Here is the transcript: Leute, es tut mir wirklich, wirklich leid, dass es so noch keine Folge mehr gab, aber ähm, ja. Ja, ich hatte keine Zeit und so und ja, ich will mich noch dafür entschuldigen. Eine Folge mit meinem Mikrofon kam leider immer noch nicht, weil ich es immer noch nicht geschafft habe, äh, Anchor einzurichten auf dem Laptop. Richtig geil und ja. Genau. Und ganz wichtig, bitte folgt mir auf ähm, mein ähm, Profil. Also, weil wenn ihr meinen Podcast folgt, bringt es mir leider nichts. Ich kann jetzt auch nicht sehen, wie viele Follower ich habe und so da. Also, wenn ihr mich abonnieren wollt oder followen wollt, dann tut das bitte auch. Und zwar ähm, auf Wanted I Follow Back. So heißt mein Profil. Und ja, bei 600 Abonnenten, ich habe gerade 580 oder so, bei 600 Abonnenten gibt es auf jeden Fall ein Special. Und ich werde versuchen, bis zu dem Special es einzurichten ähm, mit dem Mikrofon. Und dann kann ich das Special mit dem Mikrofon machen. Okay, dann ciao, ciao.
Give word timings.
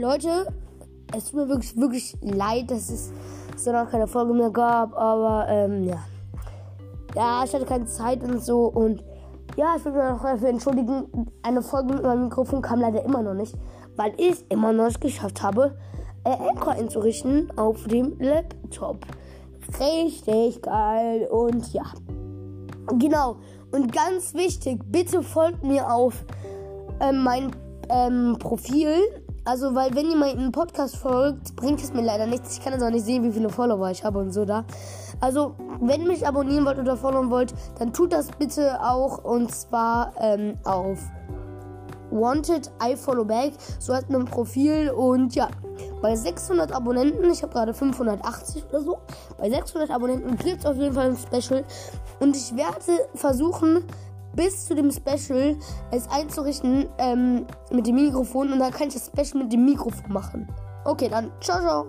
Leute, 0.00 0.46
es 1.14 1.26
tut 1.26 1.40
mir 1.40 1.48
wirklich, 1.48 1.76
wirklich 1.76 2.16
leid, 2.22 2.70
dass 2.70 2.88
es 2.88 3.12
so 3.56 3.70
noch 3.70 3.90
keine 3.90 4.06
Folge 4.06 4.32
mehr 4.32 4.50
gab, 4.50 4.96
aber 4.96 5.46
ähm, 5.48 5.84
ja. 5.84 5.98
Ja, 7.14 7.42
ich 7.44 7.52
hatte 7.52 7.66
keine 7.66 7.84
Zeit 7.86 8.22
und 8.22 8.42
so 8.42 8.66
und 8.66 9.04
ja, 9.56 9.74
ich 9.76 9.84
will 9.84 9.92
mich 9.92 10.02
noch 10.02 10.22
dafür 10.22 10.48
entschuldigen. 10.48 11.30
Eine 11.42 11.60
Folge 11.60 11.94
mit 11.94 12.02
meinem 12.02 12.24
Mikrofon 12.24 12.62
kam 12.62 12.80
leider 12.80 13.04
immer 13.04 13.22
noch 13.22 13.34
nicht, 13.34 13.54
weil 13.96 14.14
ich 14.16 14.30
es 14.30 14.44
immer 14.48 14.72
noch 14.72 14.86
nicht 14.86 15.00
geschafft 15.00 15.42
habe, 15.42 15.76
äh, 16.24 16.30
Anchor 16.30 16.72
einzurichten 16.72 17.52
auf 17.58 17.84
dem 17.86 18.18
Laptop. 18.18 19.04
Richtig 19.78 20.62
geil 20.62 21.28
und 21.30 21.72
ja. 21.74 21.84
Genau. 22.98 23.36
Und 23.72 23.92
ganz 23.92 24.34
wichtig, 24.34 24.80
bitte 24.86 25.22
folgt 25.22 25.62
mir 25.62 25.92
auf 25.92 26.24
ähm, 27.00 27.22
mein 27.22 27.50
ähm, 27.90 28.36
Profil. 28.38 28.94
Also, 29.44 29.74
weil 29.74 29.94
wenn 29.94 30.10
ihr 30.10 30.16
meinen 30.16 30.52
Podcast 30.52 30.96
folgt, 30.96 31.56
bringt 31.56 31.82
es 31.82 31.92
mir 31.92 32.02
leider 32.02 32.26
nichts. 32.26 32.58
Ich 32.58 32.62
kann 32.62 32.74
jetzt 32.74 32.82
auch 32.82 32.90
nicht 32.90 33.04
sehen, 33.04 33.24
wie 33.24 33.32
viele 33.32 33.48
Follower 33.48 33.90
ich 33.90 34.04
habe 34.04 34.18
und 34.18 34.32
so 34.32 34.44
da. 34.44 34.64
Also, 35.20 35.54
wenn 35.80 36.02
ihr 36.02 36.08
mich 36.08 36.26
abonnieren 36.26 36.66
wollt 36.66 36.78
oder 36.78 36.96
followen 36.96 37.30
wollt, 37.30 37.54
dann 37.78 37.92
tut 37.92 38.12
das 38.12 38.28
bitte 38.38 38.78
auch. 38.82 39.24
Und 39.24 39.50
zwar 39.52 40.12
ähm, 40.20 40.58
auf 40.64 40.98
Wanted 42.10 42.70
I 42.82 42.96
Follow 42.96 43.24
Back. 43.24 43.54
So 43.78 43.94
heißt 43.94 44.10
mein 44.10 44.26
Profil. 44.26 44.90
Und 44.90 45.34
ja, 45.34 45.48
bei 46.02 46.14
600 46.14 46.72
Abonnenten, 46.72 47.30
ich 47.30 47.42
habe 47.42 47.52
gerade 47.52 47.72
580 47.72 48.64
oder 48.68 48.82
so, 48.82 48.98
bei 49.38 49.48
600 49.48 49.90
Abonnenten 49.90 50.36
gibt 50.36 50.60
es 50.60 50.66
auf 50.66 50.76
jeden 50.76 50.94
Fall 50.94 51.10
ein 51.10 51.16
Special. 51.16 51.64
Und 52.20 52.36
ich 52.36 52.54
werde 52.56 53.08
versuchen, 53.14 53.84
bis 54.34 54.66
zu 54.66 54.74
dem 54.74 54.90
Special 54.90 55.56
es 55.90 56.08
einzurichten 56.08 56.88
ähm, 56.98 57.46
mit 57.70 57.86
dem 57.86 57.96
Mikrofon. 57.96 58.52
Und 58.52 58.58
dann 58.58 58.72
kann 58.72 58.88
ich 58.88 58.94
das 58.94 59.06
Special 59.06 59.42
mit 59.42 59.52
dem 59.52 59.64
Mikrofon 59.64 60.12
machen. 60.12 60.48
Okay, 60.84 61.08
dann 61.08 61.30
ciao, 61.40 61.60
ciao. 61.60 61.86